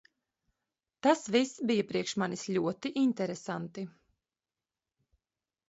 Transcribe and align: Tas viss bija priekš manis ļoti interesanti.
Tas 1.07 1.21
viss 1.35 1.51
bija 1.73 1.83
priekš 1.91 2.15
manis 2.23 2.47
ļoti 2.57 2.93
interesanti. 3.03 3.87